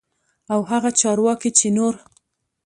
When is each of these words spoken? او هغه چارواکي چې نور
او 0.53 0.59
هغه 0.71 0.89
چارواکي 0.99 1.49
چې 1.57 1.67
نور 1.77 1.93